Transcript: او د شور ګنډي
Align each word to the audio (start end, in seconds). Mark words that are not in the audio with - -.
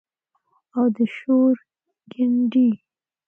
او 0.75 0.85
د 0.95 0.97
شور 1.17 1.55
ګنډي 2.11 2.69